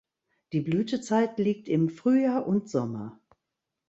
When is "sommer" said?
2.67-3.19